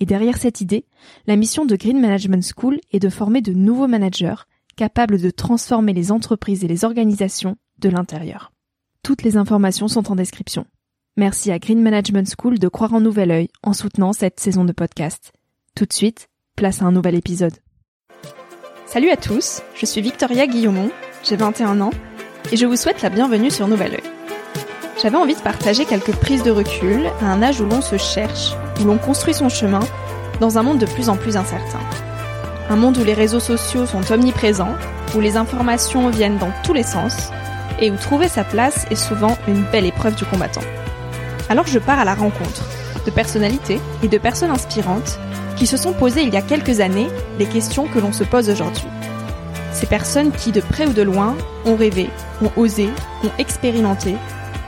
[0.00, 0.86] et derrière cette idée,
[1.26, 5.92] la mission de Green Management School est de former de nouveaux managers capables de transformer
[5.92, 8.50] les entreprises et les organisations de l'intérieur.
[9.02, 10.66] Toutes les informations sont en description.
[11.16, 14.72] Merci à Green Management School de croire en nouvel œil en soutenant cette saison de
[14.72, 15.32] podcast.
[15.76, 17.56] Tout de suite, place à un nouvel épisode.
[18.86, 20.90] Salut à tous, je suis Victoria Guillaumont,
[21.22, 21.92] j'ai 21 ans
[22.50, 24.02] et je vous souhaite la bienvenue sur Nouvel Oeil.
[25.02, 28.52] J'avais envie de partager quelques prises de recul à un âge où l'on se cherche,
[28.80, 29.80] où l'on construit son chemin,
[30.40, 31.80] dans un monde de plus en plus incertain.
[32.68, 34.74] Un monde où les réseaux sociaux sont omniprésents,
[35.14, 37.30] où les informations viennent dans tous les sens,
[37.80, 40.60] et où trouver sa place est souvent une belle épreuve du combattant.
[41.48, 42.64] Alors je pars à la rencontre
[43.04, 45.18] de personnalités et de personnes inspirantes
[45.56, 48.48] qui se sont posées il y a quelques années les questions que l'on se pose
[48.48, 48.86] aujourd'hui.
[49.72, 52.10] Ces personnes qui, de près ou de loin, ont rêvé,
[52.42, 52.88] ont osé,
[53.24, 54.16] ont expérimenté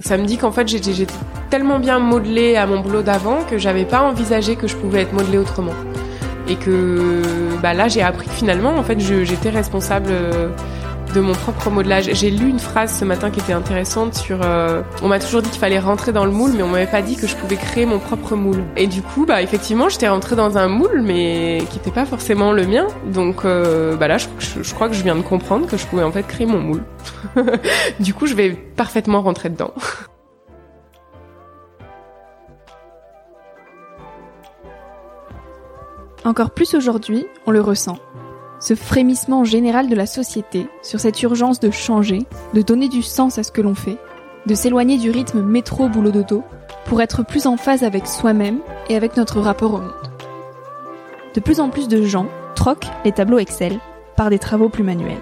[0.00, 1.06] Ça me dit qu'en fait j'étais
[1.50, 5.12] tellement bien modelée à mon boulot d'avant que j'avais pas envisagé que je pouvais être
[5.12, 5.74] modelée autrement.
[6.46, 7.22] Et que
[7.62, 10.50] bah là j'ai appris que finalement en fait j'étais responsable euh,
[11.14, 12.10] de mon propre modelage.
[12.12, 15.50] J'ai lu une phrase ce matin qui était intéressante sur euh, on m'a toujours dit
[15.50, 17.86] qu'il fallait rentrer dans le moule mais on m'avait pas dit que je pouvais créer
[17.86, 18.62] mon propre moule.
[18.76, 22.52] Et du coup bah effectivement j'étais rentrée dans un moule mais qui n'était pas forcément
[22.52, 22.86] le mien.
[23.06, 24.26] Donc euh, bah là je,
[24.62, 26.82] je, crois que je viens de comprendre que je pouvais en fait créer mon moule.
[28.00, 29.72] du coup je vais parfaitement rentrer dedans.
[36.24, 37.96] Encore plus aujourd'hui, on le ressent.
[38.60, 42.20] Ce frémissement général de la société sur cette urgence de changer,
[42.54, 43.98] de donner du sens à ce que l'on fait,
[44.46, 46.42] de s'éloigner du rythme métro-boulot-dodo
[46.86, 48.58] pour être plus en phase avec soi-même
[48.88, 49.92] et avec notre rapport au monde.
[51.34, 52.26] De plus en plus de gens
[52.56, 53.78] troquent les tableaux Excel
[54.16, 55.20] par des travaux plus manuels.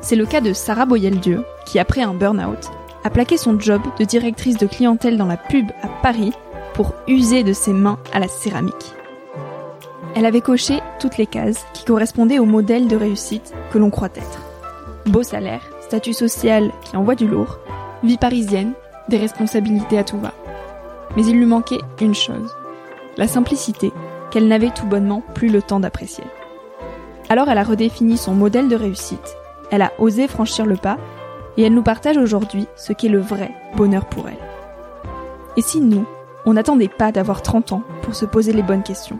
[0.00, 2.70] C'est le cas de Sarah Boyel-Dieu, qui après un burn-out,
[3.04, 6.32] a plaqué son job de directrice de clientèle dans la pub à Paris
[6.74, 8.94] pour user de ses mains à la céramique.
[10.16, 14.10] Elle avait coché toutes les cases qui correspondaient au modèle de réussite que l'on croit
[14.14, 14.38] être.
[15.06, 17.58] Beau salaire, statut social qui envoie du lourd,
[18.04, 18.74] vie parisienne,
[19.08, 20.32] des responsabilités à tout va.
[21.16, 22.54] Mais il lui manquait une chose,
[23.16, 23.92] la simplicité
[24.30, 26.24] qu'elle n'avait tout bonnement plus le temps d'apprécier.
[27.28, 29.36] Alors elle a redéfini son modèle de réussite,
[29.70, 30.98] elle a osé franchir le pas,
[31.56, 34.36] et elle nous partage aujourd'hui ce qu'est le vrai bonheur pour elle.
[35.56, 36.06] Et si nous,
[36.46, 39.18] on n'attendait pas d'avoir 30 ans pour se poser les bonnes questions?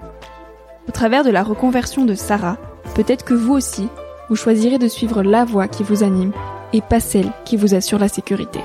[0.90, 2.56] Au travers de la reconversion de Sarah,
[2.96, 3.86] peut-être que vous aussi,
[4.28, 6.32] vous choisirez de suivre la voie qui vous anime
[6.72, 8.58] et pas celle qui vous assure la sécurité.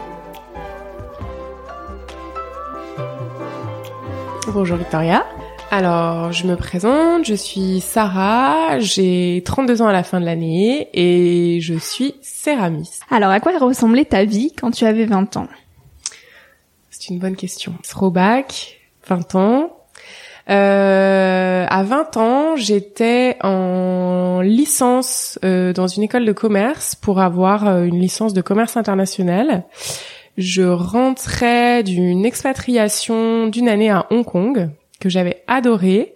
[4.47, 5.23] Bonjour Victoria.
[5.69, 10.89] Alors, je me présente, je suis Sarah, j'ai 32 ans à la fin de l'année
[10.93, 13.03] et je suis céramiste.
[13.11, 15.47] Alors, à quoi ressemblait ta vie quand tu avais 20 ans?
[16.89, 17.75] C'est une bonne question.
[17.87, 19.74] Throwback, 20 ans,
[20.49, 27.67] euh, à 20 ans, j'étais en licence euh, dans une école de commerce pour avoir
[27.67, 29.63] euh, une licence de commerce international.
[30.37, 34.69] Je rentrais d'une expatriation d'une année à Hong Kong
[34.99, 36.13] que j'avais adoré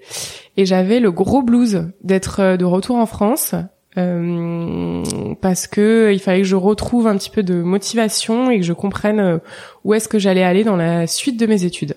[0.57, 3.55] et j'avais le gros blues d'être euh, de retour en France
[3.97, 5.03] euh,
[5.41, 8.73] parce que il fallait que je retrouve un petit peu de motivation et que je
[8.73, 9.39] comprenne
[9.83, 11.95] où est-ce que j'allais aller dans la suite de mes études.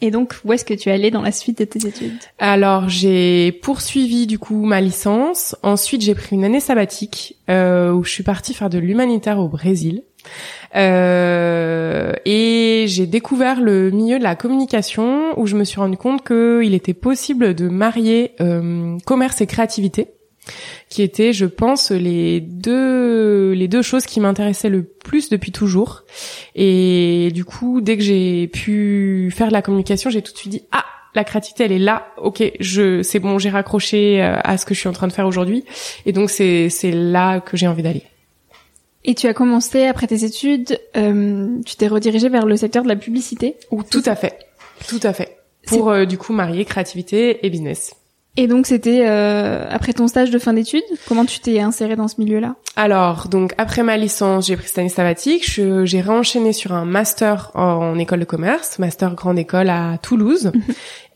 [0.00, 2.18] Et donc, où est-ce que tu es allée dans la suite de tes études?
[2.38, 5.56] Alors, j'ai poursuivi du coup ma licence.
[5.62, 9.48] Ensuite, j'ai pris une année sabbatique euh, où je suis partie faire de l'humanitaire au
[9.48, 10.04] Brésil.
[10.76, 16.24] Euh, et j'ai découvert le milieu de la communication où je me suis rendu compte
[16.26, 20.08] qu'il était possible de marier euh, commerce et créativité
[20.88, 26.04] qui étaient, je pense, les deux les deux choses qui m'intéressaient le plus depuis toujours.
[26.54, 30.52] Et du coup, dès que j'ai pu faire de la communication, j'ai tout de suite
[30.52, 30.84] dit ah
[31.14, 32.08] la créativité elle est là.
[32.18, 35.12] Ok je c'est bon j'ai raccroché euh, à ce que je suis en train de
[35.12, 35.64] faire aujourd'hui.
[36.06, 38.04] Et donc c'est c'est là que j'ai envie d'aller.
[39.04, 42.88] Et tu as commencé après tes études euh, tu t'es redirigé vers le secteur de
[42.88, 44.38] la publicité ou tout à fait.
[44.86, 45.38] Tout à fait.
[45.66, 47.94] Pour euh, du coup marier créativité et business
[48.40, 52.06] et donc c'était euh, après ton stage de fin d'études, comment tu t'es inséré dans
[52.06, 52.54] ce milieu-là?
[52.76, 57.50] Alors donc après ma licence, j'ai pris cette année sabbatique, j'ai réenchaîné sur un master
[57.54, 60.62] en, école de commerce, master grande école à Toulouse, mhm.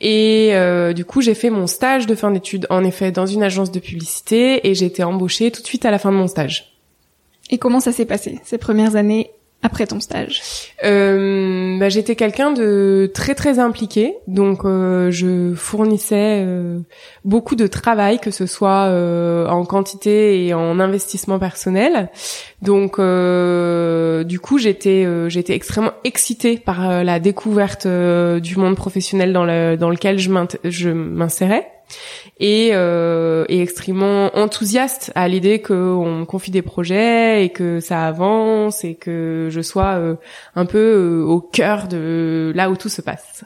[0.00, 3.44] et euh, du coup j'ai fait mon stage de fin d'études en effet dans une
[3.44, 6.26] agence de publicité et j'ai été embauchée tout de suite à la fin de mon
[6.26, 6.76] stage.
[7.50, 9.30] Et comment ça s'est passé ces premières années?
[9.62, 10.42] Après ton stage
[10.84, 16.80] euh, bah, J'étais quelqu'un de très très impliqué, donc euh, je fournissais euh,
[17.24, 22.10] beaucoup de travail, que ce soit euh, en quantité et en investissement personnel.
[22.60, 29.76] Donc du coup j'étais j'étais extrêmement excitée par la découverte du monde professionnel dans, le,
[29.76, 31.66] dans lequel je m'insérais
[32.40, 38.84] et, euh, et extrêmement enthousiaste à l'idée qu'on confie des projets et que ça avance
[38.84, 40.14] et que je sois euh,
[40.54, 43.44] un peu euh, au cœur de là où tout se passe.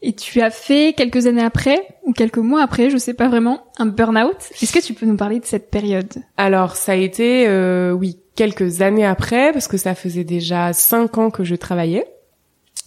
[0.00, 3.64] Et tu as fait quelques années après ou quelques mois après, je sais pas vraiment,
[3.78, 4.36] un burn-out.
[4.62, 6.12] Est-ce que tu peux nous parler de cette période?
[6.36, 11.18] Alors ça a été, euh, oui, quelques années après parce que ça faisait déjà cinq
[11.18, 12.06] ans que je travaillais.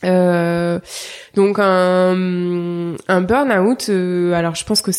[0.03, 0.79] Euh,
[1.35, 4.91] donc un, un burn-out, euh, alors je pense que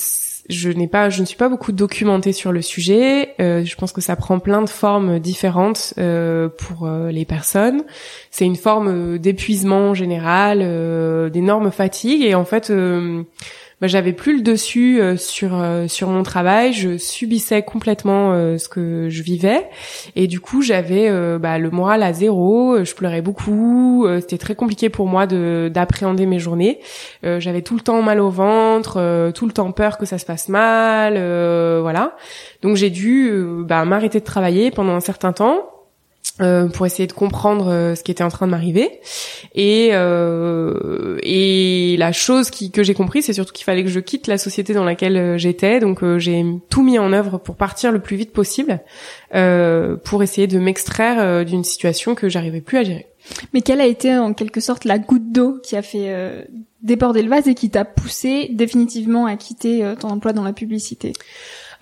[0.49, 3.35] je n'ai pas, je ne suis pas beaucoup documentée sur le sujet.
[3.41, 7.83] Euh, je pense que ça prend plein de formes différentes euh, pour euh, les personnes.
[8.31, 10.59] C'est une forme d'épuisement général,
[11.31, 12.73] d'énorme fatigue et en fait
[13.83, 18.57] bah, j'avais plus le dessus euh, sur euh, sur mon travail, je subissais complètement euh,
[18.57, 19.69] ce que je vivais.
[20.15, 24.89] Et du coup j'avais bah, le moral à zéro, je pleurais beaucoup, c'était très compliqué
[24.89, 26.79] pour moi de d'appréhender mes journées.
[27.25, 30.49] j'avais tout le temps mal au ventre, tout le temps peur que ça se passe
[30.49, 31.15] mal,
[31.81, 32.17] voilà.
[32.63, 33.33] Donc j'ai dû
[33.65, 35.72] bah, m'arrêter de travailler pendant un certain temps
[36.43, 39.01] euh, pour essayer de comprendre euh, ce qui était en train de m'arriver.
[39.55, 44.01] Et euh, et la chose qui, que j'ai compris c'est surtout qu'il fallait que je
[44.01, 45.81] quitte la société dans laquelle euh, j'étais.
[45.81, 48.81] Donc j'ai tout mis en œuvre pour partir le plus vite possible
[49.31, 53.07] pour essayer de m'extraire d'une situation que j'arrivais plus à gérer.
[53.55, 56.47] Mais quelle a été en quelque sorte la goutte d'eau qui a fait
[56.83, 61.13] déborder le vase et qui t'a poussé définitivement à quitter ton emploi dans la publicité?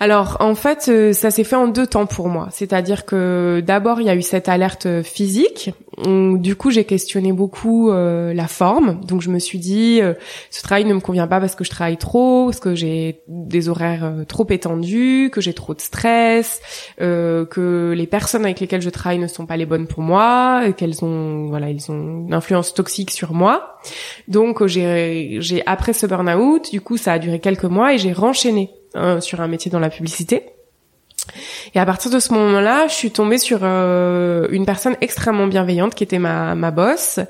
[0.02, 2.48] Alors en fait, euh, ça s'est fait en deux temps pour moi.
[2.50, 5.72] C'est-à-dire que d'abord il y a eu cette alerte physique.
[6.06, 8.98] du coup, j'ai questionné beaucoup euh, la forme.
[9.04, 10.14] Donc je me suis dit, euh,
[10.50, 13.68] ce travail ne me convient pas parce que je travaille trop, parce que j'ai des
[13.68, 16.62] horaires trop étendus, que j'ai trop de stress,
[16.98, 21.04] que les personnes avec lesquelles je travaille ne sont pas les bonnes pour moi, qu'elles
[21.04, 23.76] ont, voilà, ils ont une influence toxique sur moi.
[24.28, 28.14] Donc j'ai, j'ai après ce burn-out, du coup, ça a duré quelques mois et j'ai
[28.14, 28.70] renchaîné
[29.20, 30.52] sur un métier dans la publicité.
[31.74, 35.94] Et à partir de ce moment-là, je suis tombée sur euh, une personne extrêmement bienveillante
[35.94, 37.20] qui était ma, ma boss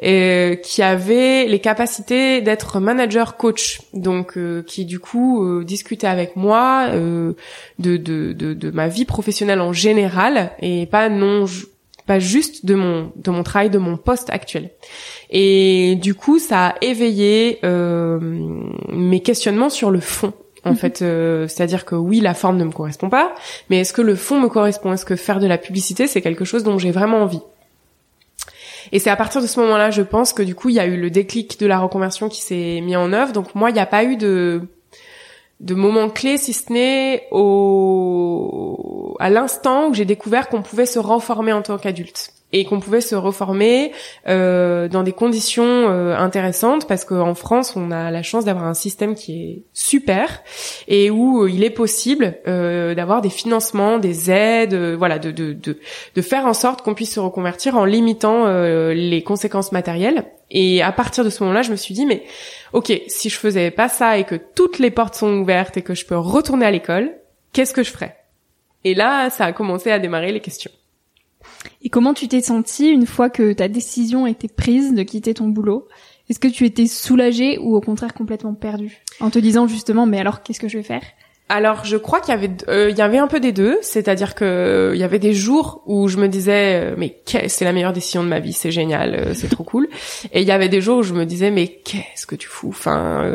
[0.00, 6.06] et qui avait les capacités d'être manager coach, donc euh, qui du coup euh, discutait
[6.06, 7.34] avec moi de,
[7.78, 11.44] de, de, de, ma vie professionnelle en général et pas non
[12.06, 14.70] pas juste de mon de mon travail de mon poste actuel.
[15.30, 20.32] Et du coup, ça a éveillé mes questionnements sur le fond
[20.64, 20.76] en mhm.
[20.76, 23.34] fait, euh, c'est-à-dire que oui, la forme ne me correspond pas,
[23.68, 24.92] mais est-ce que le fond me correspond?
[24.92, 27.42] Est-ce que faire de la publicité, c'est quelque chose dont j'ai vraiment envie?
[28.92, 30.86] Et c'est à partir de ce moment-là, je pense que du coup, il y a
[30.86, 33.32] eu le déclic de la reconversion qui s'est mis en œuvre.
[33.32, 34.62] Donc moi, il n'y a pas eu de
[35.60, 40.98] de moment clé, si ce n'est au à l'instant où j'ai découvert qu'on pouvait se
[40.98, 43.92] reformer en tant qu'adulte et qu'on pouvait se reformer
[44.28, 48.74] euh, dans des conditions euh, intéressantes parce qu'en France on a la chance d'avoir un
[48.74, 50.42] système qui est super
[50.88, 55.30] et où euh, il est possible euh, d'avoir des financements, des aides, euh, voilà, de,
[55.30, 55.78] de, de,
[56.14, 58.46] de, faire en sorte qu'on puisse se reconvertir en limitant
[58.92, 60.24] les conséquences matérielles.
[60.50, 62.24] Et à partir de ce moment-là, je me suis dit mais
[62.72, 65.94] ok, si je faisais pas ça et que toutes les portes sont ouvertes et que
[65.94, 67.12] je peux retourner à l'école,
[67.52, 68.16] qu'est-ce que je ferais?
[68.84, 70.70] Et là, ça a commencé à démarrer les questions.
[71.82, 75.48] Et comment tu t'es sentie une fois que ta décision était prise de quitter ton
[75.48, 75.88] boulot?
[76.28, 79.02] Est-ce que tu étais soulagée ou au contraire complètement perdue?
[79.20, 81.02] En te disant justement mais alors qu'est-ce que je vais faire?
[81.48, 84.34] Alors, je crois qu'il y avait, euh, il y avait un peu des deux, c'est-à-dire
[84.34, 87.92] que il y avait des jours où je me disais, euh, mais c'est la meilleure
[87.92, 89.86] décision de ma vie, c'est génial, euh, c'est trop cool.
[90.32, 92.70] Et il y avait des jours où je me disais, mais qu'est-ce que tu fous?
[92.70, 93.30] Enfin,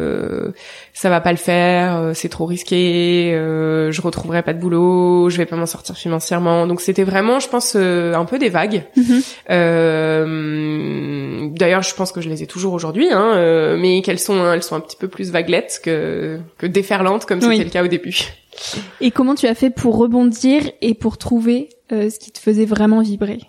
[0.99, 5.45] ça va pas le faire, c'est trop risqué, je retrouverai pas de boulot, je vais
[5.45, 6.65] pas m'en sortir financièrement.
[6.67, 8.83] Donc c'était vraiment, je pense, un peu des vagues.
[8.95, 9.21] Mhm.
[11.53, 14.75] D'ailleurs, je pense que je les ai toujours aujourd'hui, hein, mais qu'elles sont, elles sont
[14.75, 18.17] un petit peu plus vaguelettes que que déferlantes comme c'était le cas au début.
[19.01, 22.65] Et comment tu as fait pour rebondir et pour trouver euh, ce qui te faisait
[22.65, 23.39] vraiment vibrer?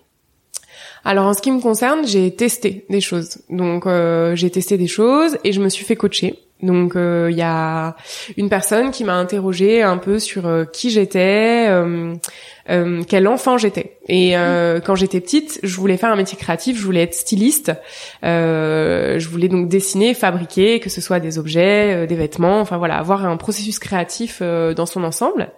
[1.05, 3.39] Alors en ce qui me concerne, j'ai testé des choses.
[3.49, 6.39] Donc euh, j'ai testé des choses et je me suis fait coacher.
[6.63, 7.95] Donc il euh, y a
[8.37, 11.69] une personne qui m'a interrogé un peu sur qui j'étais,
[13.07, 13.99] quel enfant j'étais.
[14.09, 17.73] Et euh, quand j'étais petite, je voulais faire un métier créatif, je voulais être styliste.
[18.25, 22.79] Euh, je voulais donc dessiner, fabriquer, que ce soit des objets, euh, des vêtements, enfin
[22.79, 25.51] voilà, avoir un processus créatif euh, dans son ensemble.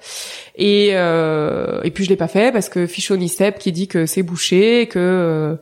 [0.57, 4.05] Et euh, et puis je l'ai pas fait parce que Fichon Step qui dit que
[4.05, 5.57] c'est bouché, que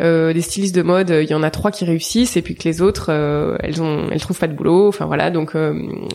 [0.00, 2.82] des stylistes de mode, il y en a trois qui réussissent et puis que les
[2.82, 3.10] autres,
[3.62, 4.88] elles ont, elles trouvent pas de boulot.
[4.88, 5.56] Enfin voilà, donc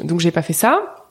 [0.04, 1.07] donc j'ai pas fait ça.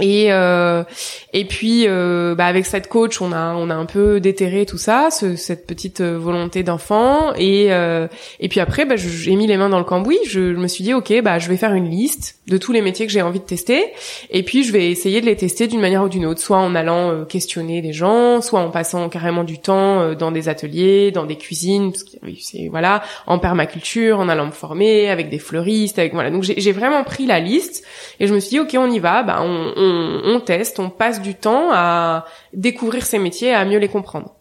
[0.00, 0.84] Et euh,
[1.32, 4.78] et puis euh, bah avec cette coach on a on a un peu déterré tout
[4.78, 7.34] ça ce, cette petite euh, volonté d'enfant.
[7.34, 8.06] Et euh,
[8.40, 10.18] et puis après bah, j'ai mis les mains dans le cambouis.
[10.24, 12.80] Je, je, me suis dit ok bah je vais faire une liste de tous les
[12.80, 13.92] métiers que j'ai envie de tester
[14.30, 16.74] et puis je vais essayer de les tester d'une manière ou d'une autre soit en
[16.74, 21.10] allant euh, questionner des gens soit en passant carrément du temps euh, dans des ateliers
[21.10, 25.98] dans des cuisines parce que voilà en permaculture en allant me former avec des fleuristes
[25.98, 27.84] avec voilà donc j'ai vraiment pris la liste
[28.20, 30.90] et je me suis dit ok on y va bah on, on on, teste, on
[30.90, 34.34] passe du temps à découvrir ces métiers, à mieux les comprendre.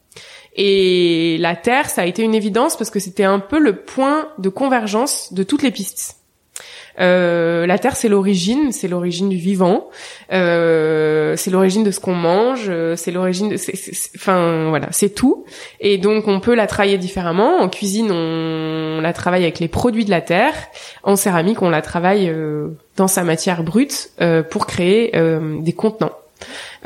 [0.56, 4.30] Et la Terre, ça a été une évidence parce que c'était un peu le point
[4.40, 6.17] de convergence de toutes les pistes.
[7.00, 9.90] Euh, la terre, c'est l'origine, c'est l'origine du vivant,
[10.34, 13.56] euh, c'est l'origine de ce qu'on mange, c'est l'origine de,
[14.16, 15.46] enfin voilà, c'est tout.
[15.80, 17.58] Et donc on peut la travailler différemment.
[17.60, 20.54] En cuisine, on, la travaille avec les produits de la terre.
[21.04, 25.74] En céramique, on la travaille euh, dans sa matière brute euh, pour créer euh, des
[25.74, 26.14] contenants.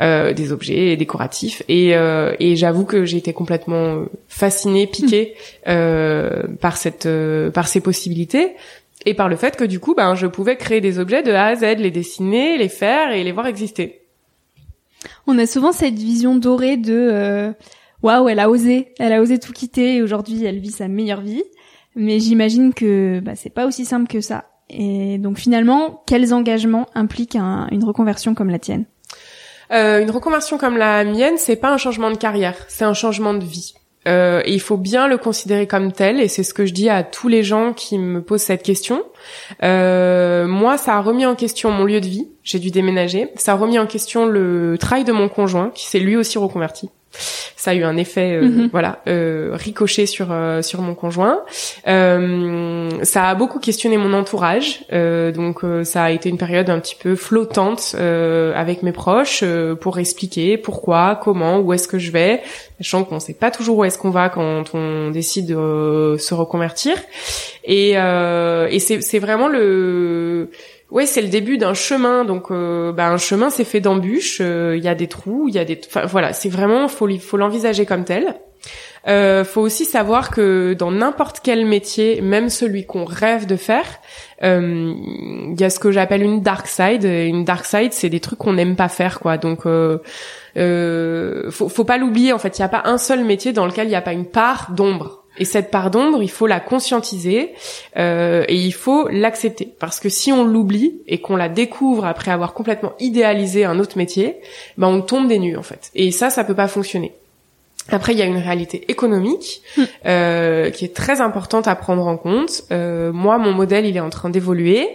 [0.00, 5.34] Euh, des objets décoratifs et, euh, et j'avoue que j'ai été complètement fascinée, piquée
[5.68, 7.06] euh, par cette
[7.52, 8.54] par ces possibilités
[9.04, 11.46] et par le fait que du coup, ben, je pouvais créer des objets de A
[11.46, 14.02] à Z, les dessiner, les faire et les voir exister.
[15.26, 17.52] On a souvent cette vision dorée de euh,
[18.02, 21.20] waouh, elle a osé, elle a osé tout quitter et aujourd'hui elle vit sa meilleure
[21.20, 21.44] vie.
[21.94, 24.44] Mais j'imagine que bah, c'est pas aussi simple que ça.
[24.70, 28.86] Et donc finalement, quels engagements impliquent une reconversion comme la tienne?
[29.72, 33.34] Euh, Une reconversion comme la mienne, c'est pas un changement de carrière, c'est un changement
[33.34, 33.74] de vie.
[34.08, 37.02] Euh, il faut bien le considérer comme tel, et c'est ce que je dis à
[37.02, 39.04] tous les gens qui me posent cette question.
[39.62, 42.28] Euh, moi, ça a remis en question mon lieu de vie.
[42.42, 43.28] J'ai dû déménager.
[43.36, 46.90] Ça a remis en question le travail de mon conjoint, qui s'est lui aussi reconverti
[47.12, 48.68] ça a eu un effet euh, mhm.
[48.72, 51.42] voilà euh, ricoché sur euh, sur mon conjoint.
[51.86, 54.84] Euh, ça a beaucoup questionné mon entourage.
[54.90, 59.44] Donc ça a été une période un petit peu flottante avec mes proches
[59.80, 62.42] pour expliquer pourquoi comment où est-ce que je vais
[62.78, 66.96] sachant qu'on sait pas toujours où est-ce qu'on va quand on décide de se reconvertir.
[67.64, 70.50] Et et c'est c'est vraiment le
[70.92, 72.26] Ouais, c'est le début d'un chemin.
[72.26, 74.40] Donc, euh, bah, un chemin, c'est fait d'embûches.
[74.42, 75.80] Euh, il y a des trous, il y a des.
[75.86, 78.36] Enfin, voilà, c'est vraiment faut faut l'envisager comme tel.
[79.08, 83.86] Euh, faut aussi savoir que dans n'importe quel métier, même celui qu'on rêve de faire,
[84.42, 84.92] euh,
[85.50, 87.04] il y a ce que j'appelle une dark side.
[87.04, 89.38] Une dark side, c'est des trucs qu'on n'aime pas faire, quoi.
[89.38, 89.98] Donc, euh,
[90.58, 92.34] euh, faut, faut pas l'oublier.
[92.34, 94.12] En fait, il n'y a pas un seul métier dans lequel il n'y a pas
[94.12, 95.21] une part d'ombre.
[95.42, 97.52] Et cette part d'ombre, il faut la conscientiser
[97.96, 99.74] euh, et il faut l'accepter.
[99.80, 103.98] Parce que si on l'oublie et qu'on la découvre après avoir complètement idéalisé un autre
[103.98, 104.36] métier,
[104.78, 105.90] ben on tombe des nues en fait.
[105.96, 107.12] Et ça, ça peut pas fonctionner.
[107.88, 109.82] Après, il y a une réalité économique hmm.
[110.06, 112.62] euh, qui est très importante à prendre en compte.
[112.70, 114.88] Euh, moi, mon modèle, il est en train d'évoluer.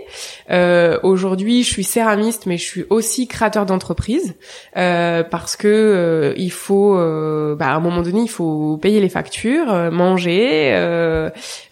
[0.51, 4.35] Euh, Aujourd'hui, je suis céramiste, mais je suis aussi créateur d'entreprise
[4.77, 8.99] euh, parce que euh, il faut, euh, bah, à un moment donné, il faut payer
[8.99, 10.73] les factures, manger,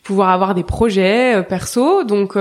[0.04, 2.04] pouvoir avoir des projets perso.
[2.04, 2.34] Donc,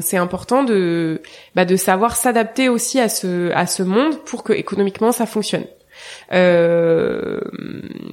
[0.00, 1.22] c'est important de,
[1.54, 5.64] bah, de savoir s'adapter aussi à ce à ce monde pour que économiquement ça fonctionne.
[6.32, 7.40] Euh,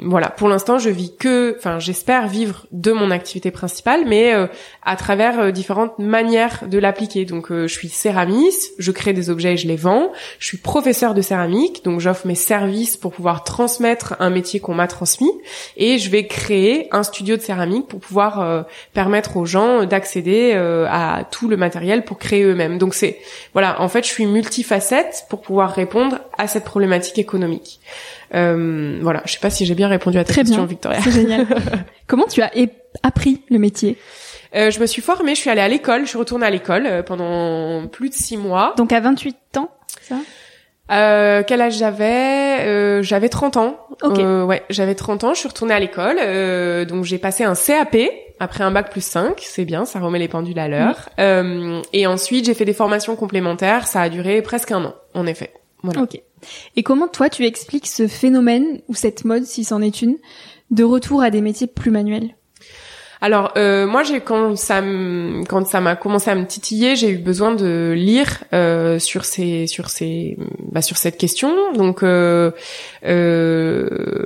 [0.04, 4.48] voilà, pour l'instant, je vis que, enfin, j'espère vivre de mon activité principale, mais euh,
[4.84, 7.26] à travers euh, différentes manières de l'appliquer.
[7.26, 10.12] Donc, je suis céramiste, je crée des objets et je les vends.
[10.40, 14.74] Je suis professeur de céramique, donc j'offre mes services pour pouvoir transmettre un métier qu'on
[14.74, 15.32] m'a transmis,
[15.76, 21.26] et je vais créer un studio de céramique pour pouvoir permettre aux gens d'accéder à
[21.30, 22.78] tout le matériel pour créer eux-mêmes.
[22.78, 23.20] Donc c'est,
[23.54, 27.77] voilà, en fait, je suis multifacette pour pouvoir répondre à cette problématique économique.
[28.34, 31.00] Euh, voilà, je sais pas si j'ai bien répondu à ta question, Victoria.
[31.02, 31.46] C'est génial.
[32.08, 32.52] Comment tu as
[33.04, 33.98] appris le métier?
[34.56, 36.86] Euh, je me suis formée, je suis allée à l'école, je suis retournée à l'école
[36.86, 38.74] euh, pendant plus de six mois.
[38.78, 39.70] Donc à 28 ans,
[40.02, 40.16] ça?
[40.90, 42.60] Euh, quel âge j'avais?
[42.62, 43.78] Euh, J'avais 30 ans.
[44.02, 44.22] Okay.
[44.24, 45.34] Euh, ouais, j'avais 30 ans.
[45.34, 47.98] Je suis retournée à l'école, euh, donc j'ai passé un CAP
[48.40, 49.34] après un bac plus 5.
[49.42, 51.10] C'est bien, ça remet les pendules à l'heure.
[51.20, 53.86] Euh, et ensuite, j'ai fait des formations complémentaires.
[53.86, 55.52] Ça a duré presque un an, en effet.
[55.94, 56.04] Voilà.
[56.04, 56.22] Ok.
[56.76, 60.18] Et comment toi tu expliques ce phénomène ou cette mode, si c'en est une,
[60.72, 62.36] de retour à des métiers plus manuels?
[63.20, 64.82] Alors euh, moi j'ai quand ça
[65.50, 69.66] quand ça m'a commencé à me titiller, j'ai eu besoin de lire euh, sur ces
[69.66, 70.38] sur ces
[70.72, 71.74] bah, sur cette question.
[71.74, 72.52] Donc euh,
[73.06, 74.26] euh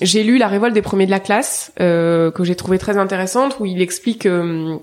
[0.00, 3.56] j'ai lu La révolte des premiers de la classe euh, que j'ai trouvé très intéressante
[3.60, 4.78] où il explique euh,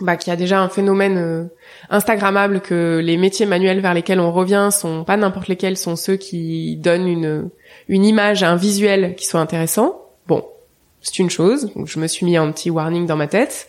[0.00, 1.48] bah, qu'il y a déjà un phénomène
[1.88, 6.16] instagrammable que les métiers manuels vers lesquels on revient sont pas n'importe lesquels, sont ceux
[6.16, 7.50] qui donnent une
[7.88, 10.00] une image, un visuel qui soit intéressant.
[10.26, 10.44] Bon,
[11.02, 11.72] c'est une chose.
[11.74, 13.68] Donc je me suis mis un petit warning dans ma tête.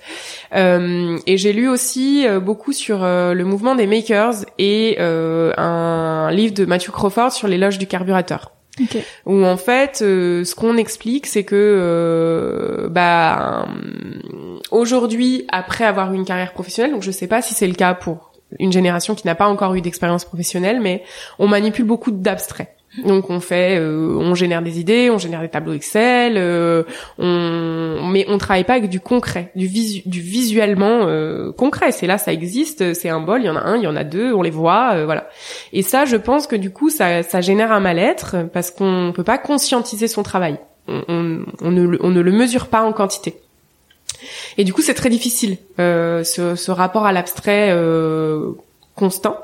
[0.54, 5.54] Euh, et j'ai lu aussi euh, beaucoup sur euh, le mouvement des makers et euh,
[5.58, 8.52] un livre de Matthew Crawford sur l'éloge du carburateur.
[8.82, 9.04] Okay.
[9.26, 13.68] Où en fait, ce qu'on explique, c'est que bah
[14.72, 17.94] aujourd'hui, après avoir eu une carrière professionnelle, donc je sais pas si c'est le cas
[17.94, 21.04] pour une génération qui n'a pas encore eu d'expérience professionnelle, mais
[21.40, 22.76] on manipule beaucoup d'abstraits.
[23.06, 26.84] Donc on fait, euh, on génère des idées, on génère des tableaux Excel, euh,
[27.18, 31.94] on, mais on travaille pas avec du concret, du, visu, du visuellement euh, concret.
[31.94, 33.96] C'est là, ça existe, c'est un bol, il y en a un, il y en
[33.96, 35.30] a deux, on les voit, voilà.
[35.72, 39.24] Et ça, je pense que du coup, ça, ça génère un mal-être parce qu'on peut
[39.24, 40.60] pas conscientiser son travail.
[40.90, 43.40] On, on, on, ne, on ne le mesure pas en quantité.
[44.58, 46.24] Et du coup, c'est très difficile ce,
[46.56, 47.72] ce, rapport à l'abstrait
[48.96, 49.38] constant.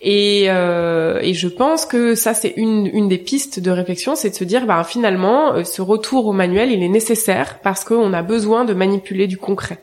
[0.00, 4.30] Et, euh, et je pense que ça, c'est une, une des pistes de réflexion, c'est
[4.30, 8.12] de se dire, bah, finalement, euh, ce retour au manuel, il est nécessaire parce qu'on
[8.12, 9.78] a besoin de manipuler du concret.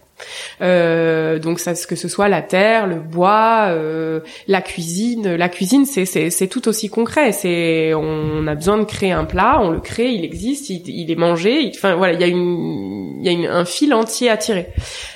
[0.62, 5.36] Euh, donc ça, que ce soit la terre, le bois, euh, la cuisine.
[5.36, 7.32] La cuisine, c'est tout aussi concret.
[7.32, 11.12] C'est on a besoin de créer un plat, on le crée, il existe, il, il
[11.12, 11.72] est mangé.
[11.76, 14.68] Enfin voilà, il y a une il y a une, un fil entier à tirer.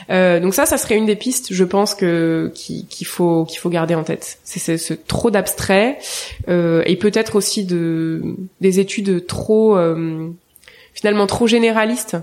[0.10, 3.70] Euh, donc ça, ça serait une des pistes, je pense que qu'il faut qu'il faut
[3.70, 4.40] garder en tête.
[4.44, 5.98] C'est ce trop d'abstrait
[6.50, 8.22] euh, et peut-être aussi de
[8.60, 10.30] des études trop euh,
[10.94, 12.18] finalement trop généralistes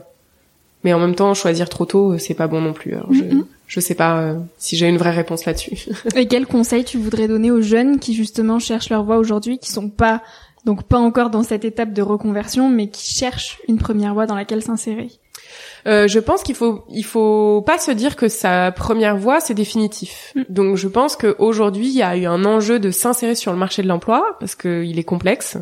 [0.85, 2.95] mais en même temps, choisir trop tôt, euh, c'est pas bon non plus.
[2.95, 3.23] Alors je,
[3.67, 5.89] je sais pas euh, si j'ai une vraie réponse là-dessus.
[6.17, 9.71] Et quel conseil tu voudrais donner aux jeunes qui justement cherchent leur voie aujourd'hui, qui
[9.71, 10.23] sont pas
[10.65, 14.35] donc pas encore dans cette étape de reconversion, mais qui cherchent une première voie dans
[14.35, 15.11] laquelle s'insérer?
[15.87, 19.55] Euh, je pense qu'il faut il faut pas se dire que sa première voie c'est
[19.55, 20.33] définitif.
[20.35, 20.43] Mm.
[20.49, 23.83] Donc je pense qu'aujourd'hui il y a eu un enjeu de s'insérer sur le marché
[23.83, 25.57] de l'emploi parce qu'il est complexe,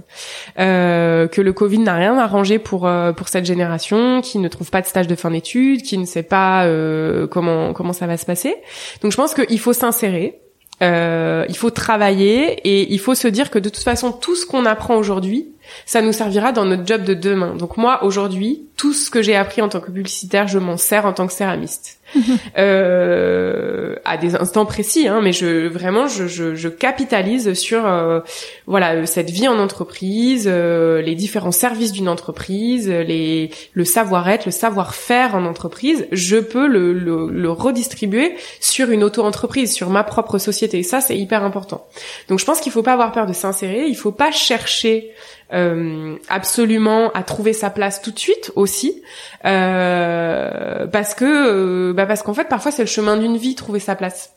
[0.59, 4.71] euh, que le Covid n'a rien arrangé pour euh, pour cette génération qui ne trouve
[4.71, 8.17] pas de stage de fin d'études, qui ne sait pas euh, comment comment ça va
[8.17, 8.55] se passer.
[9.03, 10.41] Donc je pense qu'il faut s'insérer.
[10.83, 14.45] Euh, il faut travailler et il faut se dire que de toute façon tout ce
[14.45, 17.55] qu'on apprend aujourd'hui ça nous servira dans notre job de demain.
[17.57, 21.07] Donc moi, aujourd'hui, tout ce que j'ai appris en tant que publicitaire, je m'en sers
[21.07, 21.99] en tant que céramiste.
[22.59, 28.21] euh, à des instants précis, hein, mais je vraiment je, je, je capitalise sur euh,
[28.67, 34.53] voilà cette vie en entreprise, euh, les différents services d'une entreprise, les le savoir-être, le
[34.53, 36.07] savoir-faire en entreprise.
[36.13, 40.79] Je peux le, le, le redistribuer sur une auto-entreprise, sur ma propre société.
[40.79, 41.87] Et ça, c'est hyper important.
[42.29, 43.87] Donc je pense qu'il faut pas avoir peur de s'insérer.
[43.87, 45.13] Il faut pas chercher
[45.53, 49.01] euh, absolument à trouver sa place tout de suite aussi
[49.45, 53.79] euh, parce que euh, bah parce qu'en fait parfois c'est le chemin d'une vie trouver
[53.79, 54.35] sa place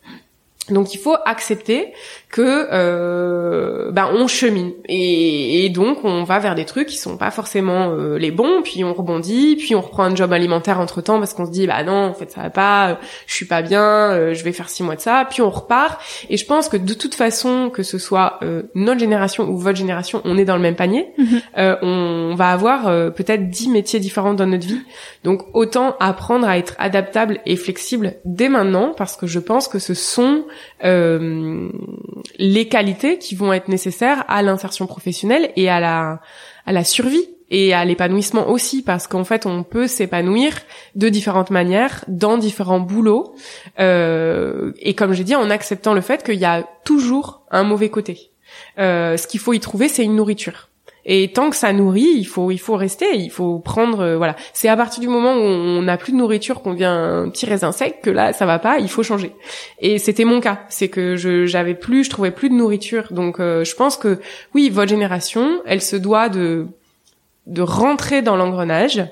[0.71, 1.93] donc il faut accepter
[2.29, 7.17] que euh, ben on chemine et, et, donc on va vers des trucs qui sont
[7.17, 11.01] pas forcément euh, les bons, puis on rebondit, puis on reprend un job alimentaire entre
[11.01, 13.63] temps parce qu'on se dit bah non en fait ça va pas, je suis pas
[13.63, 15.99] bien, euh, je vais faire six mois de ça, puis on repart.
[16.29, 19.77] Et je pense que de toute façon que ce soit euh, notre génération ou votre
[19.77, 21.07] génération, on est dans le même panier.
[21.17, 21.41] Mhm.
[21.81, 24.81] on va avoir peut-être dix métiers différents dans notre vie,
[25.23, 29.79] donc autant apprendre à être adaptable et flexible dès maintenant parce que je pense que
[29.79, 30.45] ce sont
[30.83, 31.69] euh,
[32.37, 36.21] les qualités qui vont être nécessaires à l'insertion professionnelle et à la
[36.65, 40.53] à la survie et à l'épanouissement aussi parce qu'en fait on peut s'épanouir
[40.95, 43.35] de différentes manières dans différents boulots
[43.79, 47.89] euh, et comme j'ai dit en acceptant le fait qu'il y a toujours un mauvais
[47.89, 48.31] côté.
[48.77, 50.68] Euh, ce qu'il faut y trouver c'est une nourriture.
[51.05, 54.35] Et tant que ça nourrit, il faut il faut rester, il faut prendre euh, voilà.
[54.53, 57.47] C'est à partir du moment où on n'a plus de nourriture, qu'on vient un petit
[57.71, 59.33] sec, que là ça va pas, il faut changer.
[59.79, 63.11] Et c'était mon cas, c'est que je j'avais plus, je trouvais plus de nourriture.
[63.11, 64.19] Donc euh, je pense que
[64.53, 66.67] oui, votre génération, elle se doit de
[67.47, 69.03] de rentrer dans l'engrenage,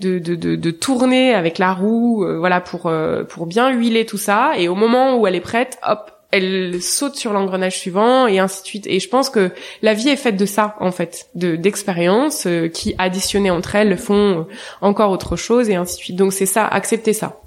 [0.00, 2.90] de, de, de, de, tourner avec la roue, euh, voilà pour
[3.28, 4.52] pour bien huiler tout ça.
[4.56, 8.62] Et au moment où elle est prête, hop, elle saute sur l'engrenage suivant et ainsi
[8.62, 8.86] de suite.
[8.88, 12.68] Et je pense que la vie est faite de ça en fait, de d'expériences euh,
[12.68, 14.46] qui additionnées entre elles font
[14.80, 16.16] encore autre chose et ainsi de suite.
[16.16, 17.40] Donc c'est ça, accepter ça.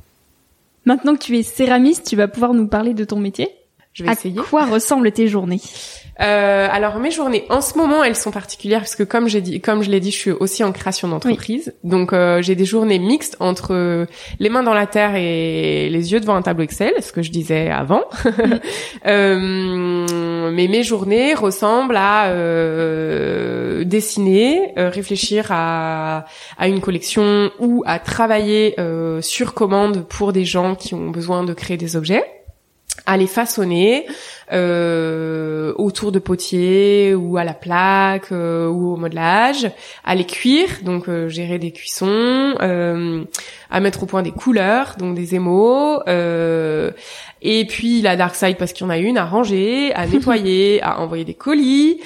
[0.86, 3.50] Maintenant que tu es céramiste, tu vas pouvoir nous parler de ton métier?
[3.97, 4.39] Je vais essayer.
[4.39, 5.62] À quoi ressemblent tes journées
[6.19, 9.62] euh, alors mes journées en ce moment elles sont particulières parce que comme j'ai dit
[9.62, 11.75] comme je l'ai dit je suis aussi en création d'entreprise.
[11.83, 14.07] Donc euh, j'ai des journées mixtes entre
[14.39, 17.29] les mains dans la terre et les yeux devant un tableau Excel ce que je
[17.31, 18.03] disais avant.
[19.05, 26.25] Euh, mais mes journées ressemblent à euh, dessiner euh, réfléchir à
[26.57, 28.75] à une collection ou à travailler
[29.21, 32.23] sur commande pour des gens qui ont besoin de créer des objets
[33.06, 34.08] à les façonner
[34.51, 39.69] euh, autour de potiers ou à la plaque euh, ou au modelage,
[40.05, 43.23] à les cuire, donc euh, gérer des cuissons, euh,
[43.69, 45.99] à mettre au point des couleurs, donc des émaux,
[47.39, 50.81] et puis la dark side parce qu'il y en a une à ranger, à nettoyer,
[50.81, 51.99] à envoyer des colis.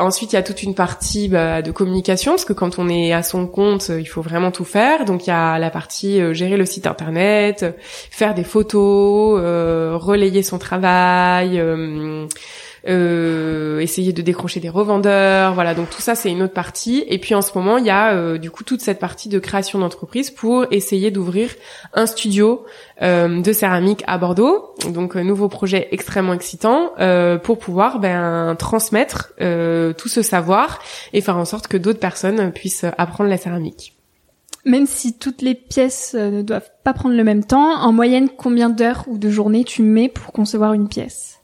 [0.00, 3.12] ensuite, il y a toute une partie bah, de communication parce que quand on est
[3.12, 5.04] à son compte, il faut vraiment tout faire.
[5.04, 7.66] Donc il y a la partie gérer le site internet,
[8.10, 9.38] faire des photos,
[10.00, 12.26] relayer son travail, euh,
[12.88, 15.74] euh, essayer de décrocher des revendeurs, voilà.
[15.74, 17.04] Donc tout ça c'est une autre partie.
[17.08, 19.38] Et puis en ce moment il y a euh, du coup toute cette partie de
[19.38, 21.50] création d'entreprise pour essayer d'ouvrir
[21.94, 22.64] un studio
[23.02, 24.74] de céramique à Bordeaux.
[24.90, 26.92] Donc nouveau projet extrêmement excitant
[27.42, 30.80] pour pouvoir ben transmettre tout ce savoir
[31.14, 33.99] et faire en sorte que d'autres personnes puissent apprendre la céramique.
[34.64, 38.28] Même si toutes les pièces euh, ne doivent pas prendre le même temps, en moyenne,
[38.28, 41.40] combien d'heures ou de journées tu mets pour concevoir une pièce?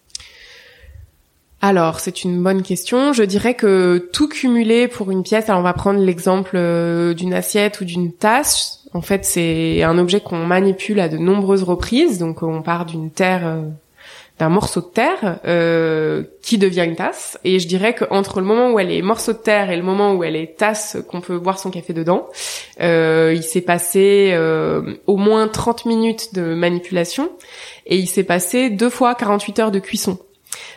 [1.62, 3.14] Alors, c'est une bonne question.
[3.14, 7.32] Je dirais que tout cumulé pour une pièce, alors on va prendre l'exemple euh, d'une
[7.32, 8.84] assiette ou d'une tasse.
[8.92, 12.18] En fait, c'est un objet qu'on manipule à de nombreuses reprises.
[12.18, 13.62] Donc, on part d'une terre euh,
[14.38, 17.38] d'un morceau de terre euh, qui devient une tasse.
[17.44, 20.14] Et je dirais qu'entre le moment où elle est morceau de terre et le moment
[20.14, 22.28] où elle est tasse qu'on peut boire son café dedans,
[22.80, 27.30] euh, il s'est passé euh, au moins 30 minutes de manipulation
[27.86, 30.18] et il s'est passé deux fois 48 heures de cuisson.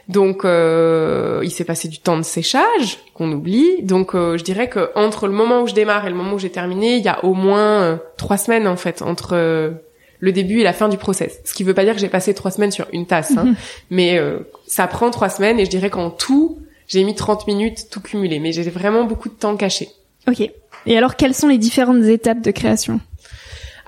[0.08, 3.84] Donc euh, il s'est passé du temps de séchage qu'on oublie.
[3.84, 6.40] Donc euh, je dirais que entre le moment où je démarre et le moment où
[6.40, 9.36] j'ai terminé, il y a au moins euh, trois semaines en fait entre
[10.20, 11.40] le début et la fin du process.
[11.46, 13.56] Ce qui veut pas dire que j'ai passé trois semaines sur une tasse, hein.
[13.90, 17.88] mais euh, ça prend trois semaines et je dirais qu'en tout, j'ai mis 30 minutes
[17.90, 19.90] tout cumulé, mais j'ai vraiment beaucoup de temps caché.
[20.28, 20.42] Ok.
[20.86, 23.00] Et alors, quelles sont les différentes étapes de création?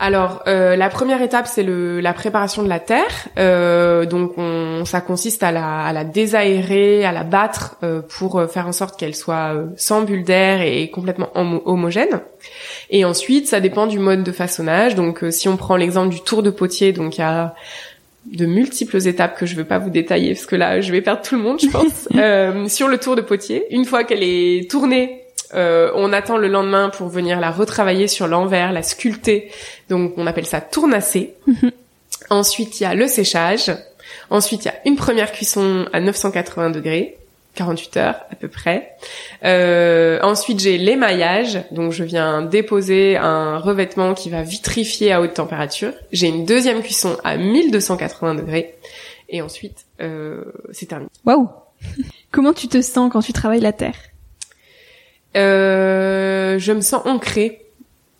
[0.02, 3.28] Alors, euh, la première étape, c'est la préparation de la terre.
[3.38, 8.42] Euh, donc, on, ça consiste à la, à la désaérer, à la battre euh, pour
[8.50, 12.22] faire en sorte qu'elle soit euh, sans bulle d'air et complètement homogène.
[12.90, 14.96] Et ensuite, ça dépend du mode de façonnage.
[14.96, 17.54] Donc, euh, si on prend l'exemple du tour de potier, donc il y a
[18.26, 21.02] de multiples étapes que je ne veux pas vous détailler parce que là, je vais
[21.02, 22.08] perdre tout le monde, je pense.
[22.16, 25.21] Euh, sur le tour de potier, une fois qu'elle est tournée
[25.54, 29.52] euh, on attend le lendemain pour venir la retravailler sur l'envers, la sculpter.
[29.90, 31.34] Donc on appelle ça tournasser.
[31.48, 31.72] Mhm.
[32.30, 33.72] Ensuite, il y a le séchage.
[34.30, 37.18] Ensuite, il y a une première cuisson à 980 degrés.
[37.56, 38.96] 48 heures à peu près.
[39.44, 45.34] Euh, ensuite, j'ai l'émaillage, donc je viens déposer un revêtement qui va vitrifier à haute
[45.34, 45.92] température.
[46.12, 48.76] J'ai une deuxième cuisson à 1280 degrés,
[49.28, 51.10] et ensuite euh, c'est terminé.
[51.26, 51.50] Waouh
[52.32, 54.11] Comment tu te sens quand tu travailles la terre?
[55.36, 57.62] Euh, je me sens ancrée.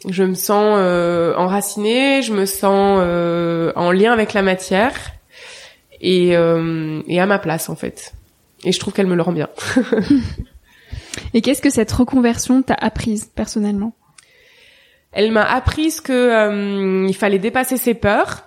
[0.10, 4.96] Je me sens euh, enracinée, je me sens euh, en lien avec la matière
[6.00, 8.14] et, euh, et à ma place en fait.
[8.64, 9.50] Et je trouve qu'elle me le rend bien.
[11.36, 13.94] et qu'est-ce que cette reconversion t'a apprise personnellement?
[15.12, 18.46] Elle m'a appris que euh, il fallait dépasser ses peurs,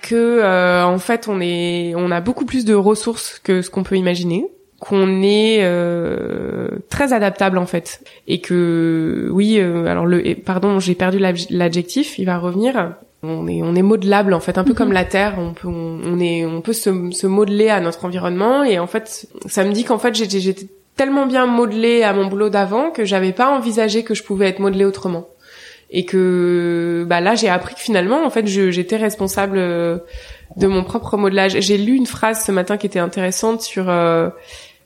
[0.00, 3.96] que en fait on est on a beaucoup plus de ressources que ce qu'on peut
[3.96, 4.46] imaginer
[4.82, 10.96] qu'on est euh, très adaptable en fait et que oui euh, alors le pardon j'ai
[10.96, 11.18] perdu
[11.50, 14.76] l'adjectif il va revenir On est on est modelable en fait, un peu Mhm.
[14.80, 15.34] comme la terre.
[15.38, 18.88] On peut on, on est on peut se, se modeler à notre environnement et en
[18.88, 20.66] fait ça me dit qu'en fait j'étais
[20.96, 24.58] tellement bien modelée à mon boulot d'avant que j'avais pas envisagé que je pouvais être
[24.58, 25.28] modelée autrement
[25.92, 29.98] et que bah là j'ai appris que finalement en fait j'étais responsable euh,
[30.56, 31.54] de mon propre modelage.
[31.60, 34.30] J'ai lu une phrase ce matin qui était intéressante sur euh,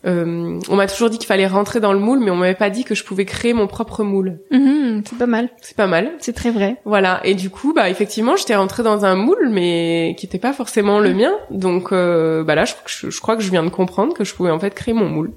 [0.07, 2.71] euh, on m'a toujours dit qu'il fallait rentrer dans le moule mais on m'avait pas
[2.71, 4.39] dit que je pouvais créer mon propre moule.
[4.51, 5.49] Mhm, c'est pas mal.
[5.61, 6.13] C'est pas mal.
[6.19, 6.77] C'est très vrai.
[6.85, 10.53] Voilà et du coup bah effectivement j'étais rentrée dans un moule mais qui était pas
[10.53, 13.69] forcément le mien donc euh, bah là je, je, je crois que je viens de
[13.71, 15.33] comprendre que je pouvais en fait créer mon moule.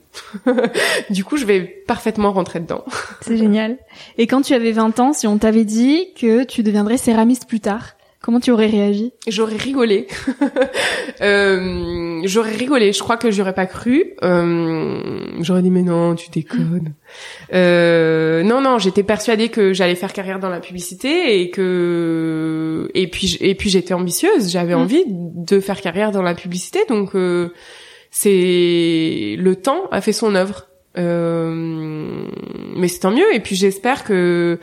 [1.10, 2.84] du coup je vais parfaitement rentrer dedans.
[3.22, 3.78] C'est génial.
[4.18, 7.60] Et quand tu avais 20 ans, si on t'avait dit que tu deviendrais céramiste plus
[7.60, 9.12] tard, comment tu aurais réagi?
[9.28, 10.08] J'aurais rigolé.
[11.22, 12.94] Euh, j'aurais rigolé.
[12.94, 14.14] Je crois que j'aurais pas cru.
[14.24, 15.02] Euh,
[15.42, 16.94] j'aurais dit mais non, tu déconnes.
[17.54, 23.08] Euh, non non, j'étais persuadée que j'allais faire carrière dans la publicité et que et
[23.10, 24.50] puis et puis j'étais ambitieuse.
[24.50, 24.80] J'avais Mm.
[24.80, 26.80] envie de faire carrière dans la publicité.
[26.88, 27.52] Donc euh,
[28.12, 30.68] c'est le temps a fait son œuvre.
[30.98, 32.24] Euh,
[32.76, 33.34] mais c'est tant mieux.
[33.36, 34.60] Et puis j'espère que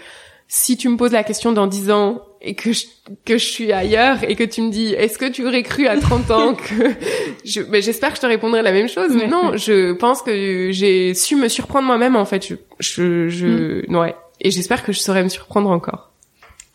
[0.49, 2.87] si tu me poses la question dans 10 ans et que je,
[3.25, 5.99] que je suis ailleurs et que tu me dis est-ce que tu aurais cru à
[5.99, 6.93] 30 ans que
[7.45, 9.15] je mais j'espère que je te répondrai la même chose.
[9.15, 9.27] Ouais.
[9.27, 12.47] Non, je pense que j'ai su me surprendre moi-même en fait.
[12.47, 16.13] Je je, je ouais et j'espère que je saurai me surprendre encore.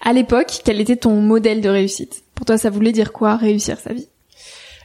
[0.03, 2.23] À l'époque, quel était ton modèle de réussite?
[2.33, 4.07] Pour toi, ça voulait dire quoi réussir sa vie?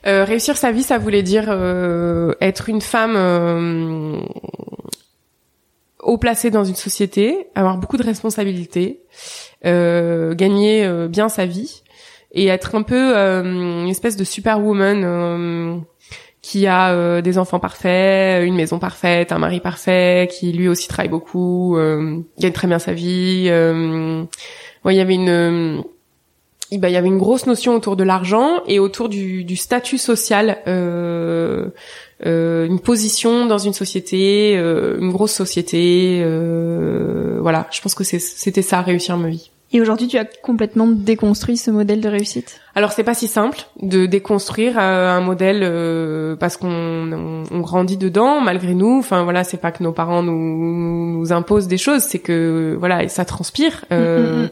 [0.07, 4.21] Euh, réussir sa vie, ça voulait dire euh, être une femme euh,
[6.07, 9.03] haut placée dans une société, avoir beaucoup de responsabilités,
[9.64, 11.83] euh, gagner euh, bien sa vie
[12.33, 13.42] et être un peu euh,
[13.83, 15.77] une espèce de superwoman euh,
[16.42, 20.88] qui a euh, des enfants parfaits, une maison parfaite, un mari parfait, qui lui aussi
[20.88, 23.51] travaille beaucoup, euh, gagne très bien sa vie.
[24.85, 25.83] Ouais, il y avait une
[26.73, 29.99] bah, il y avait une grosse notion autour de l'argent et autour du, du statut
[29.99, 31.71] social, euh,
[32.25, 36.23] une position dans une société, euh, une grosse société.
[36.25, 39.51] euh, voilà, je pense que c'était ça, réussir ma vie.
[39.73, 42.61] Et aujourd'hui, tu as complètement déconstruit ce modèle de réussite?
[42.77, 47.61] Alors c'est pas si simple de déconstruire euh, un modèle euh, parce qu'on on, on
[47.61, 48.99] grandit dedans malgré nous.
[48.99, 53.09] Enfin voilà, c'est pas que nos parents nous, nous imposent des choses, c'est que voilà,
[53.09, 53.85] ça transpire.
[53.93, 54.49] Euh, Mm, mm,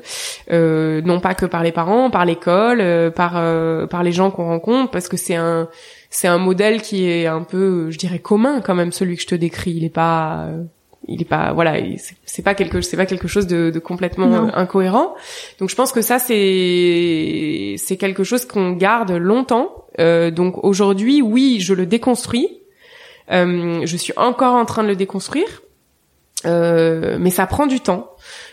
[0.53, 4.31] euh, non pas que par les parents, par l'école, euh, par euh, par les gens
[4.31, 5.69] qu'on rencontre, parce que c'est un
[6.17, 9.27] c'est un modèle qui est un peu, je dirais, commun quand même celui que je
[9.27, 9.73] te décris.
[9.73, 10.63] Il est pas euh,
[11.09, 14.27] il est pas voilà il- c'est pas quelque c'est pas quelque chose de, de complètement
[14.29, 14.51] Non.
[14.55, 15.15] incohérent.
[15.59, 19.69] Donc je pense que ça c'est c'est quelque chose qu'on garde longtemps.
[19.99, 22.49] Euh, donc aujourd'hui oui je le déconstruis.
[23.33, 25.63] Euh, je suis encore en train de le déconstruire.
[26.47, 28.11] Euh, mais ça prend du temps.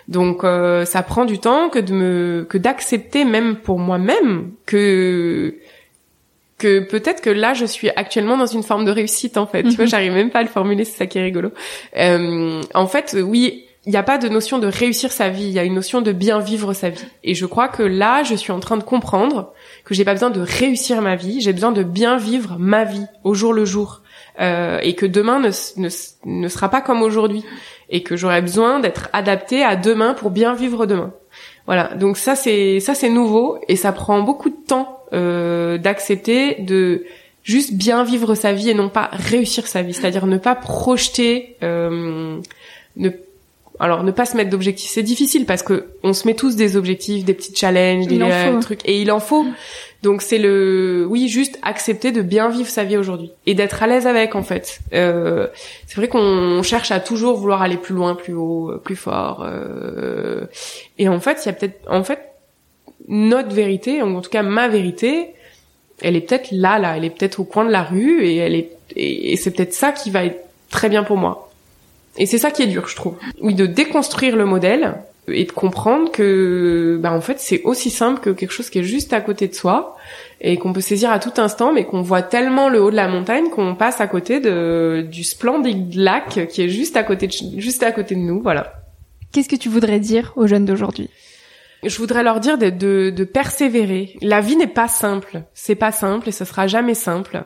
[0.07, 5.55] Donc euh, ça prend du temps que de me que d'accepter même pour moi-même que
[6.61, 9.63] que peut-être que là je suis actuellement dans une forme de réussite en fait.
[9.63, 9.89] Tu vois, Mhm.
[9.91, 11.49] j'arrive même pas à le formuler, c'est ça qui est rigolo.
[11.97, 15.51] Euh, en fait, oui, il n'y a pas de notion de réussir sa vie, il
[15.53, 17.03] y a une notion de bien vivre sa vie.
[17.23, 19.53] Et je crois que là, je suis en train de comprendre
[19.85, 23.05] que j'ai pas besoin de réussir ma vie, j'ai besoin de bien vivre ma vie
[23.23, 24.01] au jour le jour.
[24.39, 25.49] Euh, et que demain ne,
[26.25, 27.43] ne sera pas comme aujourd'hui
[27.89, 31.11] et que j'aurai besoin d'être adapté à demain pour bien vivre demain.
[31.65, 36.61] Voilà, donc ça c'est ça c'est nouveau et ça prend beaucoup de temps euh, d'accepter
[36.61, 37.05] de
[37.43, 41.55] juste bien vivre sa vie et non pas réussir sa vie, c'est-à-dire ne pas projeter,
[41.63, 42.39] euh,
[42.97, 43.09] ne
[43.81, 46.77] alors ne pas se mettre d'objectifs, c'est difficile parce que on se met tous des
[46.77, 49.45] objectifs, des petits challenges, des euh, trucs et il en faut.
[50.03, 53.87] Donc c'est le oui juste accepter de bien vivre sa vie aujourd'hui et d'être à
[53.87, 54.79] l'aise avec en fait.
[54.93, 55.47] Euh,
[55.87, 59.43] c'est vrai qu'on cherche à toujours vouloir aller plus loin, plus haut, plus fort.
[59.43, 60.45] euh,
[60.99, 62.30] et en fait il y a peut-être en fait
[63.07, 65.27] notre vérité, en tout cas ma vérité,
[66.01, 68.55] elle est peut-être là, là, elle est peut-être au coin de la rue et elle
[68.55, 71.51] est et, et c'est peut-être ça qui va être très bien pour moi.
[72.17, 73.15] Et c'est ça qui est dur, je trouve.
[73.41, 74.95] Oui, de déconstruire le modèle
[75.27, 78.83] et de comprendre que, bah, en fait, c'est aussi simple que quelque chose qui est
[78.83, 79.95] juste à côté de soi
[80.41, 83.07] et qu'on peut saisir à tout instant, mais qu'on voit tellement le haut de la
[83.07, 87.59] montagne qu'on passe à côté de du splendide lac qui est juste à côté de,
[87.59, 88.73] juste à côté de nous, voilà.
[89.31, 91.09] Qu'est-ce que tu voudrais dire aux jeunes d'aujourd'hui?
[91.83, 94.15] Je voudrais leur dire de, de, de persévérer.
[94.21, 95.43] La vie n'est pas simple.
[95.53, 97.43] C'est pas simple et ce sera jamais simple.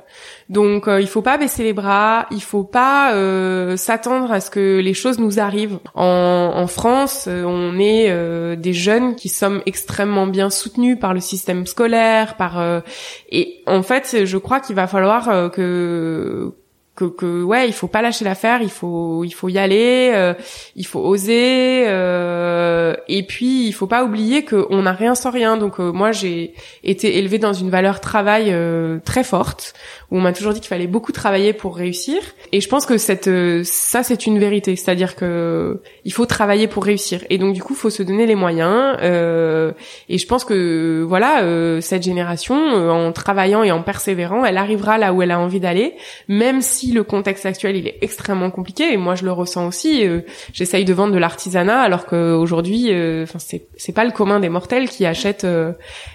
[0.49, 2.27] Donc euh, il faut pas baisser les bras.
[2.31, 5.79] Il faut pas euh, s'attendre à ce que les choses nous arrivent.
[5.93, 11.13] En, en France, euh, on est euh, des jeunes qui sommes extrêmement bien soutenus par
[11.13, 12.81] le système scolaire, par euh,
[13.29, 16.53] et en fait, je crois qu'il va falloir euh, que
[16.95, 20.33] que, que ouais il faut pas lâcher l'affaire il faut il faut y aller euh,
[20.75, 25.57] il faut oser euh, et puis il faut pas oublier qu'on n'a rien sans rien.
[25.57, 26.53] Donc moi j'ai
[26.83, 28.55] été élevée dans une valeur travail
[29.03, 29.73] très forte
[30.11, 32.21] où on m'a toujours dit qu'il fallait beaucoup travailler pour réussir.
[32.51, 33.29] Et je pense que cette
[33.63, 37.23] ça c'est une vérité, c'est-à-dire que il faut travailler pour réussir.
[37.29, 38.97] Et donc du coup faut se donner les moyens.
[39.01, 41.43] et je pense que voilà
[41.81, 45.95] cette génération en travaillant et en persévérant, elle arrivera là où elle a envie d'aller,
[46.27, 48.91] même si le contexte actuel il est extrêmement compliqué.
[48.91, 50.05] Et moi je le ressens aussi.
[50.05, 50.21] Euh,
[50.53, 54.49] j'essaye de vendre de l'artisanat alors qu'aujourd'hui, euh, enfin c'est c'est pas le commun des
[54.49, 55.73] mortels qui achètent euh,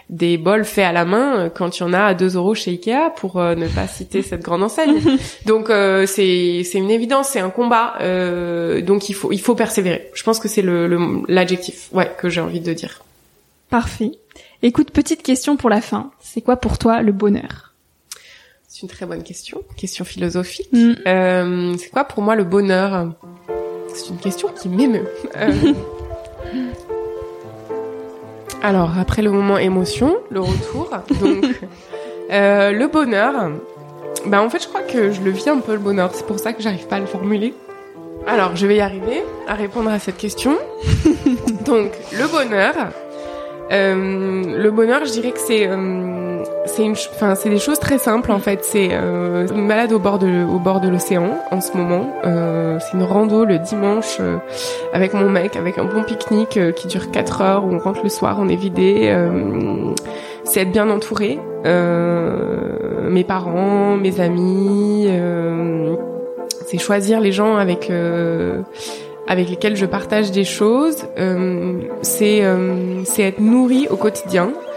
[0.09, 2.73] des bols faits à la main quand il y en a à 2 euros chez
[2.73, 5.01] Ikea pour ne pas citer cette grande enseigne.
[5.47, 7.95] Donc c'est c'est une évidence, c'est un combat.
[8.83, 10.11] donc il faut il faut persévérer.
[10.15, 10.89] Je pense que c'est le
[11.29, 13.03] l'adjectif ouais que j'ai envie de dire.
[13.71, 14.13] Parfait.
[14.63, 16.11] Écoute, petite question pour la fin.
[16.21, 17.70] C'est quoi pour toi le bonheur?
[18.81, 20.71] C'est une très bonne question, question philosophique.
[20.73, 20.93] Mm.
[21.07, 23.13] Euh, c'est quoi pour moi le bonheur?
[23.93, 25.07] C'est une question qui m'émeut.
[25.37, 25.53] Euh,
[28.63, 30.89] alors, après le moment émotion, le retour,
[31.21, 31.45] donc
[32.33, 33.51] euh, le bonheur,
[34.25, 36.39] bah en fait je crois que je le vis un peu le bonheur, c'est pour
[36.39, 37.53] ça que j'arrive pas à le formuler.
[38.27, 40.57] Alors, je vais y arriver à répondre à cette question.
[41.67, 42.75] donc, le bonheur,
[43.73, 46.30] euh, le bonheur, je dirais que c'est euh,
[46.71, 48.65] c'est une enfin c'est des choses très simples en fait.
[48.65, 52.13] C'est euh, une balade au bord de au bord de l'océan en ce moment.
[52.25, 54.37] Euh, c'est une rando le dimanche euh,
[54.93, 58.09] avec mon mec, avec un bon pique-nique qui dure 4 heures où on rentre le
[58.09, 59.15] soir, on est vidé.
[60.45, 61.39] c'est être bien entouré.
[61.65, 65.09] mes parents, mes amis.
[66.67, 67.91] c'est choisir les gens avec
[69.31, 71.05] avec lesquels je partage des choses.
[71.17, 74.70] Euh, c'est euh, c'est être nourri au quotidien, euh,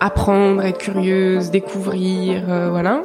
[0.00, 3.02] apprendre, être curieuse, découvrir, euh, voilà.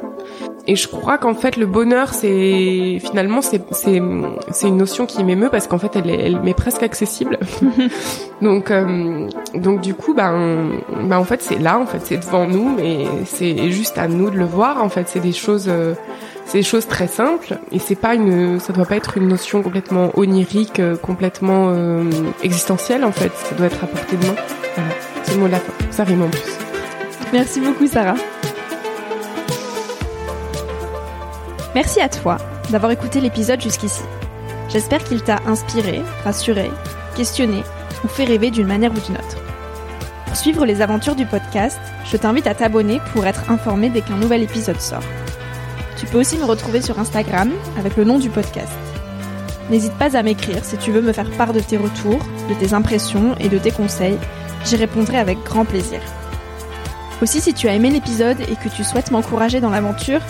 [0.66, 4.00] Et je crois qu'en fait le bonheur c'est finalement c'est c'est
[4.52, 7.38] c'est une notion qui m'émeut parce qu'en fait elle est, elle m'est presque accessible.
[8.42, 10.70] donc euh, donc du coup ben
[11.02, 14.30] ben en fait c'est là en fait c'est devant nous et c'est juste à nous
[14.30, 15.68] de le voir en fait c'est des choses
[16.46, 19.62] c'est des choses très simples et c'est pas une, ça doit pas être une notion
[19.62, 22.04] complètement onirique, euh, complètement euh,
[22.42, 23.32] existentielle en fait.
[23.34, 24.34] Ça doit être à portée de main.
[24.74, 24.90] Voilà,
[25.90, 26.58] Ça rime en plus.
[27.32, 28.16] Merci beaucoup Sarah.
[31.74, 32.36] Merci à toi
[32.70, 34.02] d'avoir écouté l'épisode jusqu'ici.
[34.68, 36.70] J'espère qu'il t'a inspiré, rassuré,
[37.16, 37.62] questionné
[38.04, 39.38] ou fait rêver d'une manière ou d'une autre.
[40.26, 44.16] Pour suivre les aventures du podcast, je t'invite à t'abonner pour être informé dès qu'un
[44.16, 45.02] nouvel épisode sort.
[45.98, 48.72] Tu peux aussi me retrouver sur Instagram avec le nom du podcast.
[49.70, 52.74] N'hésite pas à m'écrire si tu veux me faire part de tes retours, de tes
[52.74, 54.18] impressions et de tes conseils.
[54.64, 56.00] J'y répondrai avec grand plaisir.
[57.20, 60.20] Aussi, si tu as aimé l'épisode et que tu souhaites m'encourager dans l'aventure,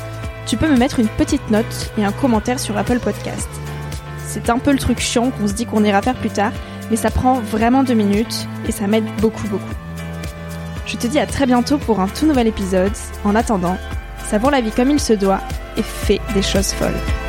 [0.47, 3.49] tu peux me mettre une petite note et un commentaire sur Apple Podcast.
[4.27, 6.53] C'est un peu le truc chiant qu'on se dit qu'on ira faire plus tard,
[6.91, 9.65] mais ça prend vraiment deux minutes et ça m'aide beaucoup beaucoup.
[10.87, 12.93] Je te dis à très bientôt pour un tout nouvel épisode.
[13.25, 13.79] En attendant,
[14.29, 15.41] savoure la vie comme il se doit
[15.77, 17.22] et fais des choses folles.